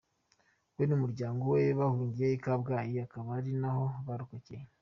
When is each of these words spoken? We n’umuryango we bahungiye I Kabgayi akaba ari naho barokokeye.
We 0.75 0.83
n’umuryango 0.87 1.43
we 1.53 1.61
bahungiye 1.79 2.27
I 2.37 2.41
Kabgayi 2.43 2.95
akaba 3.05 3.29
ari 3.39 3.51
naho 3.61 3.85
barokokeye. 4.05 4.65